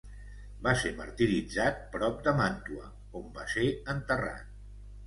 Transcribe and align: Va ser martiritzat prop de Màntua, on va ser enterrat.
Va 0.67 0.71
ser 0.83 0.93
martiritzat 1.01 1.79
prop 1.97 2.27
de 2.29 2.35
Màntua, 2.41 2.89
on 3.21 3.31
va 3.39 3.49
ser 3.57 3.71
enterrat. 3.97 4.63